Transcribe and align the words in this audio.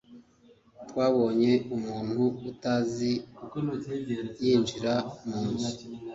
twabonye 0.89 1.51
umuntu 1.75 2.21
utazi 2.51 3.13
yinjira 4.43 4.93
mu 5.27 5.39
nzu 5.49 5.69